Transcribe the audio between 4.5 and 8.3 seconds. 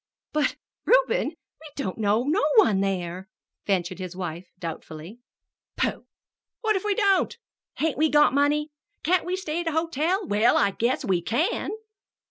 doubtfully. "Pooh! What if we don't? Hain't we